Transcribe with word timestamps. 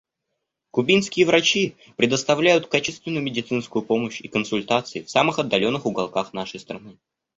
Кубинские 0.71 1.27
врачи 1.27 1.75
предоставляют 1.95 2.65
качественную 2.65 3.21
медицинскую 3.21 3.83
помощь 3.85 4.19
и 4.19 4.27
консультации 4.27 5.01
в 5.03 5.11
самых 5.11 5.37
отдаленных 5.37 5.85
уголках 5.85 6.33
нашей 6.33 6.59
страны. 6.59 6.97